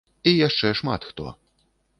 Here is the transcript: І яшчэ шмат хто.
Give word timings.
І 0.31 0.31
яшчэ 0.47 0.71
шмат 0.81 1.07
хто. 1.11 1.31